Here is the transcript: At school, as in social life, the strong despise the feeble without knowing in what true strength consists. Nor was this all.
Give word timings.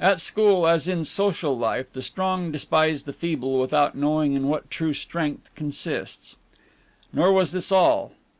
At 0.00 0.18
school, 0.18 0.66
as 0.66 0.88
in 0.88 1.04
social 1.04 1.56
life, 1.56 1.92
the 1.92 2.02
strong 2.02 2.50
despise 2.50 3.04
the 3.04 3.12
feeble 3.12 3.60
without 3.60 3.94
knowing 3.94 4.32
in 4.32 4.48
what 4.48 4.68
true 4.68 4.92
strength 4.92 5.48
consists. 5.54 6.36
Nor 7.12 7.32
was 7.32 7.52
this 7.52 7.70
all. 7.70 8.10